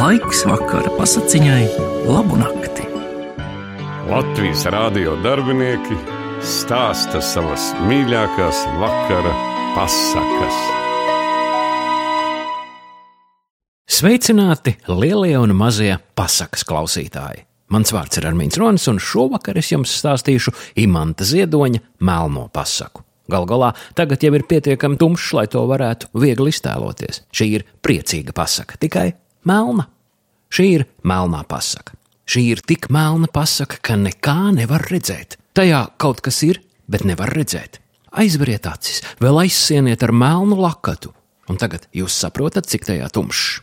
Laiks 0.00 0.46
vakara 0.48 0.88
pasakiņai, 0.96 1.64
labu 2.08 2.38
nakti. 2.40 2.86
Latvijas 4.08 4.62
rādio 4.72 5.18
darbinieki 5.20 5.98
stāsta 6.40 7.20
savas 7.20 7.66
mīļākās 7.84 8.62
vakara 8.80 9.34
pasakas. 9.74 10.62
Sveicināti 13.92 14.78
lielie 14.88 15.36
un 15.36 15.52
mazie 15.58 15.92
pasakas 16.16 16.64
klausītāji! 16.64 17.44
Mans 17.68 17.92
vārds 17.92 18.22
ir 18.22 18.32
Armīns 18.32 18.56
Ronis, 18.56 18.88
un 18.88 19.04
šovakar 19.04 19.60
es 19.60 19.68
jums 19.74 20.00
stāstīšu 20.00 20.56
imanta 20.80 21.28
ziedoņa 21.28 21.84
melno 22.08 22.48
pasaku. 22.48 23.04
Galu 23.28 23.52
galā 23.52 23.74
tagad 23.98 24.24
jau 24.24 24.32
ir 24.32 24.48
pietiekami 24.48 24.96
tumšs, 24.96 25.34
lai 25.36 25.50
to 25.52 25.68
varētu 25.68 26.14
viegli 26.16 26.54
iztēloties. 26.56 27.26
Šī 27.36 27.56
ir 27.58 27.72
priecīga 27.84 28.32
pasaka, 28.32 28.80
tikai 28.80 29.10
melna. 29.48 29.86
Šī 30.50 30.66
ir 30.80 30.86
melnā 31.06 31.44
pasaka. 31.48 31.94
Šī 32.30 32.42
ir 32.54 32.62
tik 32.66 32.88
melna 32.94 33.26
pasaka, 33.30 33.78
ka 33.82 33.96
nekā 33.98 34.52
nevar 34.54 34.84
redzēt. 34.90 35.36
Tajā 35.54 35.82
kaut 35.98 36.22
kas 36.22 36.42
ir, 36.46 36.60
bet 36.90 37.06
nevar 37.06 37.32
redzēt. 37.34 37.80
Aizveriet 38.10 38.66
acis, 38.66 39.02
vēl 39.22 39.44
aizsieniet 39.44 40.02
ar 40.02 40.12
melnu 40.14 40.58
lakatu, 40.58 41.12
un 41.50 41.58
tagad 41.58 41.86
jūs 41.94 42.14
saprotat, 42.18 42.66
cik 42.70 42.88
tajā 42.88 43.10
tumšs. 43.14 43.60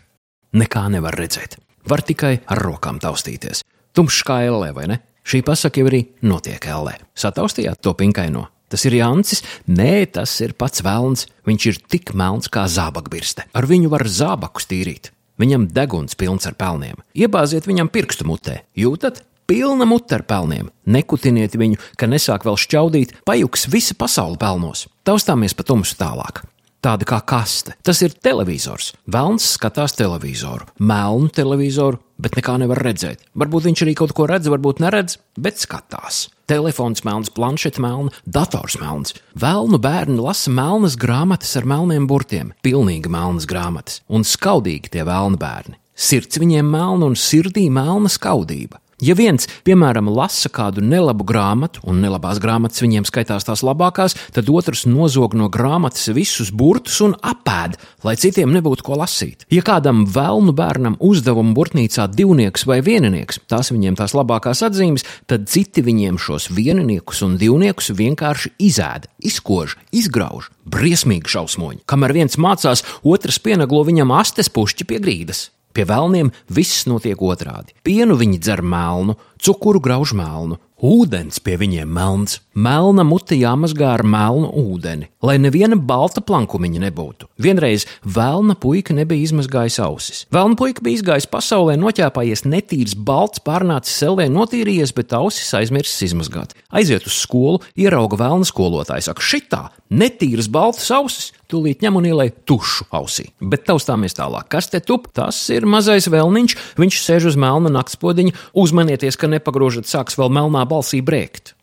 Nekā 0.55 0.85
nevar 0.91 1.16
redzēt. 1.20 1.58
Var 1.88 2.04
tikai 2.07 2.34
ar 2.48 2.63
rokām 2.63 2.99
taustīties. 3.04 3.63
Tumšs 3.96 4.23
kā 4.27 4.41
ellē, 4.48 4.73
vai 4.76 4.88
ne? 4.91 4.99
Šī 5.27 5.41
pasaka 5.44 5.82
jau 5.82 5.90
arī 5.90 6.05
notiek 6.23 6.63
ellē. 6.71 6.96
Sataustījāt 7.16 7.84
to 7.84 7.91
pinkaino. 7.99 8.48
Tas 8.71 8.84
ir 8.88 8.98
Jānis. 8.99 9.44
Nē, 9.68 10.07
tas 10.12 10.32
ir 10.44 10.54
pats 10.59 10.84
Vēlns. 10.84 11.26
Viņš 11.48 11.68
ir 11.71 11.80
tik 11.91 12.12
melns 12.16 12.52
kā 12.52 12.66
zābakbirste. 12.71 13.48
Ar 13.55 13.68
viņu 13.68 13.91
var 13.91 14.07
zābakus 14.07 14.68
tīrīt. 14.68 15.12
Viņam 15.38 15.70
deguns 15.73 16.18
pilns 16.18 16.50
ar 16.50 16.58
pelniem. 16.58 17.00
Iebāziet 17.18 17.70
viņam 17.70 17.91
pirkstu 17.94 18.27
mutē. 18.27 18.64
Jūtat? 18.77 19.24
Pilna 19.48 19.85
mute 19.88 20.18
ar 20.18 20.26
pelniem. 20.27 20.68
Nekutiniet 20.91 21.55
viņu, 21.55 21.79
ka 21.96 22.10
nesāk 22.10 22.44
vēl 22.44 22.60
šķaudīt, 22.60 23.16
pajuks 23.27 23.70
visa 23.71 23.96
pasaule 23.96 24.35
pelnos. 24.41 24.88
Taustāmies 25.07 25.55
pa 25.55 25.63
tumsu 25.63 25.96
tālāk 25.99 26.44
tāda 26.84 27.07
kā 27.07 27.20
kaste. 27.26 27.76
Tas 27.85 28.02
ir 28.05 28.16
televizors. 28.24 28.94
Velns 29.10 29.46
skatās 29.57 29.96
televizoru, 29.98 30.68
melnu 30.79 31.32
televizoru, 31.34 31.99
bet 32.22 32.38
nekā 32.38 32.57
nevar 32.62 32.82
redzēt. 32.85 33.26
Varbūt 33.38 33.70
viņš 33.70 33.85
arī 33.85 33.96
kaut 33.98 34.16
ko 34.18 34.27
redz, 34.29 34.49
varbūt 34.51 34.84
neredz, 34.84 35.20
bet 35.40 35.60
skatās. 35.63 36.27
Telefons 36.48 37.03
melns, 37.03 37.27
planšets 37.27 37.79
melns, 37.84 38.15
dators 38.23 38.77
melns. 38.79 39.12
Vēlnu 39.35 39.81
bērni 39.84 40.15
lasa 40.15 40.48
melnas 40.48 40.95
grāmatas 40.95 41.51
ar 41.59 41.67
melniem 41.67 42.05
burtiem, 42.07 42.54
pilnīgi 42.63 43.12
melnas 43.12 43.43
grāmatas, 43.51 43.99
un 44.07 44.23
skaudīgi 44.23 44.93
tie 44.93 45.04
vēlnu 45.04 45.35
bērni. 45.41 45.76
Sirds 45.91 46.39
viņiem 46.39 46.70
melna 46.71 47.09
un 47.09 47.20
sirdī 47.20 47.65
melna 47.67 48.07
skaudība. 48.07 48.79
Ja 48.98 49.13
viens, 49.13 49.45
piemēram, 49.62 50.07
lasa 50.09 50.49
kādu 50.49 50.81
nelabu 50.81 51.21
grāmatu, 51.29 51.84
un 51.85 51.99
nelabās 52.01 52.40
grāmatas 52.41 52.81
viņiem 52.81 53.05
skaitās 53.05 53.45
tās 53.45 53.62
labākās, 53.62 54.15
tad 54.34 54.48
otrs 54.49 54.87
nozog 54.89 55.35
no 55.37 55.51
grāmatas 55.54 56.07
visus 56.17 56.49
burtus 56.49 56.95
un 57.05 57.12
apēd, 57.21 57.76
lai 58.01 58.15
citiem 58.17 58.49
nebūtu 58.55 58.87
ko 58.87 58.95
lasīt. 58.98 59.45
Ja 59.54 59.62
kādam 59.62 60.07
vēlnu 60.09 60.55
bērnam 60.57 60.95
uzdevumu 60.98 61.54
burtnīcā 61.54 62.07
divnieks 62.09 62.65
vai 62.65 62.79
vieninieks, 62.81 63.43
tās 63.45 63.70
viņiem 63.70 63.99
tās 63.99 64.16
labākās 64.17 64.63
atzīmes, 64.66 65.06
tad 65.29 65.45
citi 65.45 65.84
viņiem 65.85 66.17
šos 66.17 66.50
vieniniekus 66.57 67.22
un 67.28 67.35
divniekus 67.38 67.91
vienkārši 67.94 68.56
izēda, 68.57 69.11
izkož, 69.22 69.78
izgrauž. 69.94 70.50
Briesmīgi 70.66 71.29
šausmoņi. 71.35 71.84
Kamēr 71.85 72.16
viens 72.17 72.41
mācās, 72.41 72.81
otrs 73.06 73.38
pienaglo 73.45 73.85
viņam 73.85 74.16
astes 74.17 74.50
pušķi 74.50 74.89
pie 74.89 75.00
grīdas. 75.06 75.51
Pie 75.78 75.83
vēlniem 75.85 76.31
viss 76.50 76.88
notiek 76.89 77.19
otrādi. 77.22 77.75
Pienu 77.85 78.16
viņi 78.17 78.39
dzer 78.41 78.63
melnu, 78.66 79.13
cukuru 79.38 79.78
grauž 79.78 80.16
melnu, 80.17 80.57
ūdens 80.78 81.39
pie 81.41 81.56
viņiem 81.57 81.89
melns, 81.89 82.38
melna 82.53 83.01
mute 83.07 83.38
jāmazgā 83.38 83.95
ar 83.95 84.03
melnu 84.05 84.49
ūdeni, 84.61 85.09
lai 85.25 85.38
neviena 85.41 85.77
balta 85.77 86.21
plankumiņa 86.21 86.83
nebūtu. 86.85 87.29
Vienreiz 87.41 87.88
vēlna 88.05 88.57
puika 88.61 88.93
nebija 88.97 89.25
izmazgājis 89.25 89.79
ausis. 89.81 90.19
Vēlna 90.33 90.57
puika 90.59 90.85
bija 90.85 90.99
izgājis 90.99 91.29
pasaulē, 91.31 91.77
noķēpājies 91.81 92.45
netīrs, 92.45 92.93
balts, 92.93 93.41
pārnācis 93.41 93.97
sellē, 94.03 94.29
notīrījies, 94.33 94.93
bet 94.97 95.17
ausis 95.17 95.49
aizmirsis 95.57 96.11
izmazgāt. 96.11 96.53
Aiziet 96.69 97.09
uz 97.09 97.17
skolu, 97.23 97.63
ierauga 97.77 98.21
vēlna 98.21 98.45
skolotāja, 98.45 99.09
saka, 99.09 99.25
šitā, 99.25 99.63
netīras 99.89 100.49
baltas 100.51 100.89
ausis, 100.93 101.31
tūlīt 101.51 101.83
ņem 101.83 101.99
un 101.99 102.07
ielai 102.09 102.27
tušu 102.47 102.87
ausī. 102.95 103.29
Bet 103.39 103.66
taustāmies 103.67 104.17
tālāk, 104.17 104.49
kas 104.51 104.69
te 104.71 104.81
tup? 104.83 105.07
Tas 105.16 105.39
ir 105.53 105.67
mazais 105.69 106.09
vēlniņš, 106.11 106.57
viņš 106.79 106.99
sēž 107.01 107.29
uz 107.31 107.39
melna 107.39 107.71
naktspodiņa, 107.73 108.35
uzmanieties, 108.57 109.17
ka 109.19 109.31
nepagrožat 109.31 109.89
sāks 109.89 110.19
vēl 110.19 110.31
melnā 110.33 110.66
balsī 110.69 111.01
brēkt. 111.05 111.53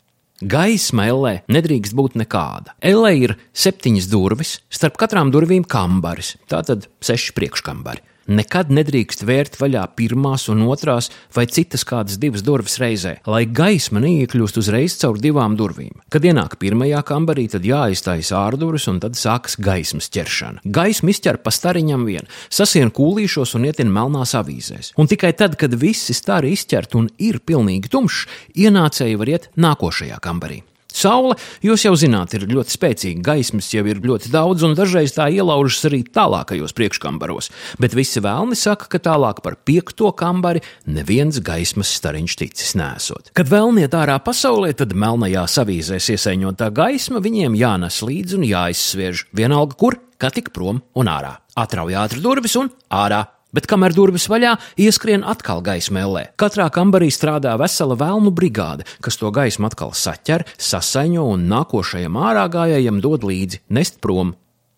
Gaisma 0.43 1.05
ellē 1.07 1.35
nedrīkst 1.47 1.95
būt 1.95 2.17
nekāda. 2.19 2.73
Ellē 2.83 3.13
ir 3.15 3.33
septiņas 3.55 4.09
durvis, 4.11 4.57
starp 4.67 4.97
katrām 4.99 5.31
durvīm 5.31 5.63
kambaris, 5.63 6.33
tātad 6.51 6.89
seši 6.99 7.31
priekškambari. 7.37 8.03
Nekad 8.25 8.71
nedrīkst 8.73 9.21
vērt 9.21 9.59
vaļā 9.61 9.83
pirmās 9.93 10.47
un 10.49 10.63
otrās 10.65 11.11
vai 11.35 11.45
citas 11.45 11.85
kādas 11.85 12.17
divas 12.17 12.41
durvis 12.41 12.79
reizē, 12.81 13.19
lai 13.29 13.43
gaisma 13.45 14.01
neiekļūst 14.01 14.57
uzreiz 14.63 14.97
caur 14.97 15.21
divām 15.21 15.53
durvīm. 15.59 16.01
Kad 16.09 16.25
ienāk 16.25 16.57
pirmajā 16.61 17.03
kambarī, 17.05 17.45
tad 17.53 17.69
jāiztaisa 17.69 18.39
ārdurvis 18.41 18.89
un 18.89 18.99
tad 19.03 19.13
sākas 19.19 19.59
gaismas 19.61 20.09
ķeršana. 20.09 20.65
Gaisma 20.65 21.13
izķer 21.13 21.37
pa 21.45 21.53
stariņam 21.53 22.09
vien, 22.09 22.25
sasien 22.49 22.89
kūlīšos 22.89 23.53
un 23.59 23.69
ietin 23.69 23.93
melnās 23.93 24.33
avīzēs. 24.41 24.95
Un 24.97 25.11
tikai 25.11 25.35
tad, 25.37 25.59
kad 25.61 25.77
visi 25.77 26.17
stari 26.17 26.55
izķert 26.57 26.97
un 26.97 27.11
ir 27.21 27.43
pilnīgi 27.45 27.93
tumšs, 27.93 28.25
ienācēji 28.57 29.21
var 29.21 29.37
iet 29.37 29.51
nākošajā 29.53 30.17
kambarī. 30.25 30.63
Saule, 30.95 31.35
jūs 31.65 31.83
jau 31.83 31.91
zināt, 31.99 32.37
ir 32.37 32.45
ļoti 32.47 32.71
spēcīga, 32.71 33.23
gaismas 33.25 33.67
jau 33.73 33.83
ir 33.83 33.99
ļoti 33.99 34.31
daudz, 34.31 34.63
un 34.63 34.77
dažreiz 34.77 35.11
tā 35.17 35.27
ielaužas 35.33 35.89
arī 35.89 35.99
tālākajos 36.07 36.71
priekškambaros. 36.77 37.51
Bet 37.83 37.97
visi 37.97 38.23
vēlni 38.23 38.55
saka, 38.55 38.87
ka 38.93 39.01
tālāk 39.03 39.41
par 39.43 39.57
piekto 39.67 40.13
kambari 40.15 40.63
neviens 40.87 41.41
gaismas 41.43 41.91
stariņš 41.99 42.37
ticis 42.39 42.73
nesot. 42.79 43.33
Kad 43.35 43.51
vēlniet 43.51 43.97
ārā 43.97 44.15
pasaulē, 44.23 44.71
tad 44.79 44.95
melnajā 44.95 45.43
savīzēs 45.57 46.13
iesaiņotā 46.15 46.71
gaisma 46.75 47.19
viņiem 47.19 47.59
jānes 47.59 47.99
līdzi 48.05 48.39
un 48.39 48.47
jāizsviež 48.47 49.27
vienalga 49.35 49.75
kur, 49.75 49.99
kā 50.15 50.31
tik 50.31 50.53
prom 50.55 50.79
un 50.95 51.11
ārā. 51.11 51.41
Atrauj 51.59 51.99
ātri 51.99 52.23
durvis 52.23 52.55
un 52.59 52.71
ārā 52.87 53.25
bet 53.55 53.69
kamēr 53.71 53.95
durvis 53.95 54.27
vaļā, 54.31 54.55
ieskrien 54.85 55.25
atkal 55.25 55.63
gaisma 55.65 56.03
ellē. 56.05 56.23
Katrā 56.39 56.67
kambarī 56.73 57.09
strādā 57.13 57.55
vesela 57.61 57.97
vēlnu 57.99 58.33
brigāde, 58.35 58.87
kas 59.01 59.19
to 59.21 59.31
gaismu 59.33 59.71
atkal 59.71 59.95
saķer, 59.95 60.45
sasaiņo 60.59 61.27
un 61.33 61.47
nākošajam 61.51 62.19
ārā 62.19 62.49
gājējam 62.51 62.99
dod 63.03 63.27
līdzi, 63.27 63.63
nest 63.73 64.01
prom. 64.03 64.35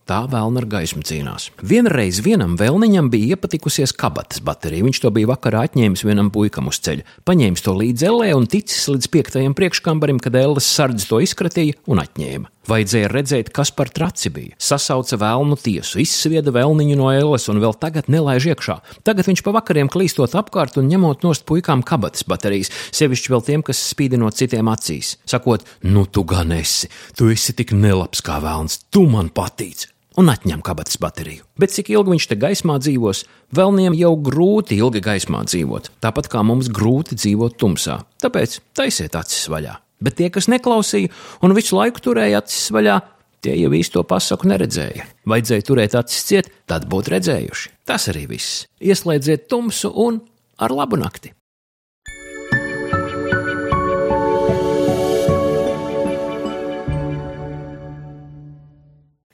Tā 0.08 0.22
vēlna 0.32 0.62
ar 0.62 0.66
gaismu 0.72 1.02
cīnās. 1.04 1.50
Vienreiz 1.68 2.22
vienam 2.24 2.54
vēlniņam 2.56 3.10
bija 3.12 3.36
iepatikusies 3.36 3.92
kabatas 3.92 4.40
baterija. 4.40 4.86
Viņš 4.88 5.02
to 5.04 5.12
bija 5.12 5.28
vakarā 5.34 5.66
atņēmis 5.68 6.06
vienam 6.08 6.30
puikam 6.32 6.70
uz 6.72 6.80
ceļa. 6.86 7.04
Paņēmis 7.28 7.66
to 7.66 7.74
līdzi 7.76 8.08
ellē 8.08 8.30
un 8.38 8.48
ticis 8.48 8.88
līdz 8.88 9.12
piektajam 9.12 9.58
priekškambarim, 9.58 10.22
kad 10.24 10.40
elles 10.40 10.70
sardze 10.78 11.10
to 11.10 11.20
izkratīja 11.26 11.76
un 11.92 12.00
atņēma. 12.06 12.48
Vajadzēja 12.68 13.08
redzēt, 13.12 13.50
kas 13.56 13.72
par 13.72 13.88
traci 13.96 14.32
bija. 14.34 14.56
Sasauca 14.60 15.16
vēlnu 15.22 15.56
tiesu, 15.62 16.02
izsvieda 16.04 16.52
vēlniņu 16.56 16.98
no 17.00 17.10
elles 17.16 17.48
un 17.48 17.62
vēl 17.64 17.78
tagad 17.80 18.10
nelaiž 18.12 18.50
iekšā. 18.52 18.78
Tagad 19.08 19.30
viņš 19.30 19.44
pa 19.46 19.56
vakariem 19.56 19.88
klīstot 19.92 20.36
apkārt 20.36 20.80
un 20.82 20.92
ņemot 20.92 21.24
nost 21.24 21.48
puikām 21.48 21.86
kabatas 21.88 22.28
baterijas, 22.28 22.74
sevišķi 22.92 23.34
vēl 23.34 23.46
tiem, 23.48 23.64
kas 23.64 23.84
spīdinot 23.94 24.36
citiem 24.36 24.68
acīs. 24.68 25.16
Sakot, 25.24 25.64
nu 25.88 26.04
tu 26.12 26.28
gan 26.28 26.52
esi, 26.58 26.92
tu 27.16 27.32
esi 27.32 27.56
tik 27.56 27.72
nelabs 27.72 28.26
kā 28.26 28.42
vēlns, 28.44 28.82
tu 28.92 29.08
man 29.08 29.32
patīc! 29.32 29.88
un 30.18 30.32
atņem 30.34 30.64
kabatas 30.66 30.98
bateriju. 31.02 31.46
Bet 31.62 31.74
cik 31.76 31.92
ilgi 31.94 32.16
viņš 32.16 32.30
te 32.32 32.38
gaismā 32.42 32.80
dzīvos, 32.82 33.24
vēlniem 33.54 33.98
jau 33.98 34.16
grūti 34.28 34.80
ilgi 34.82 35.04
gaismā 35.06 35.44
dzīvot, 35.48 35.92
tāpat 36.04 36.32
kā 36.34 36.42
mums 36.42 36.72
grūti 36.74 37.18
dzīvot 37.20 37.60
tumsā. 37.62 38.02
Tāpēc 38.24 38.58
taisiet 38.78 39.18
acis 39.20 39.46
vaļā. 39.54 39.78
Bet 40.04 40.20
tie, 40.20 40.30
kas 40.34 40.50
neklausīja 40.52 41.14
un 41.46 41.56
visu 41.58 41.78
laiku 41.78 42.04
turēja 42.10 42.44
acis 42.44 42.70
vaļā, 42.74 43.00
tie 43.42 43.56
jau 43.58 43.72
īsto 43.74 44.04
pasaku 44.08 44.50
neredzēja. 44.52 45.08
Vajadzēja 45.30 45.66
turēt 45.66 45.98
acis 45.98 46.28
ciet, 46.30 46.52
tad 46.70 46.86
būtu 46.92 47.16
redzējuši. 47.16 47.74
Tas 47.88 48.10
arī 48.14 48.28
viss. 48.30 48.66
Ieslēdziet 48.84 49.50
tumsu 49.50 49.94
un 49.94 50.22
ar 50.62 50.76
labu 50.76 51.00
nakti! 51.02 51.34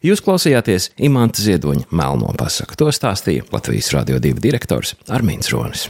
Jūs 0.03 0.19
klausījāties 0.19 0.89
Imants 1.07 1.39
Ziedoņa 1.45 1.87
melno 1.95 2.33
pasaku. 2.35 2.75
To 2.75 2.91
stāstīja 2.91 3.47
Latvijas 3.55 3.93
Rādio 3.95 4.19
2 4.19 4.43
direktors 4.43 4.97
Armīns 5.07 5.47
Ronis. 5.55 5.87